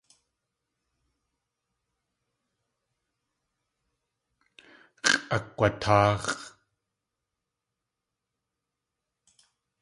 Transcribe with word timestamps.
X̲ʼakg̲watʼáax̲. 5.17 6.35